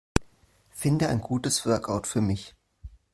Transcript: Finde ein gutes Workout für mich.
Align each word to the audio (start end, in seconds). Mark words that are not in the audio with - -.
Finde 0.71 1.09
ein 1.09 1.21
gutes 1.21 1.63
Workout 1.67 2.07
für 2.07 2.21
mich. 2.21 2.55